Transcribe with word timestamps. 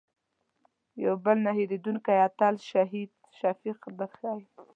یو 1.03 1.13
بل 1.25 1.37
نه 1.45 1.51
هېرېدونکی 1.57 2.13
اتل 2.27 2.55
شهید 2.69 3.11
شفیق 3.39 3.79
در 3.97 4.11
ښیم. 4.17 4.39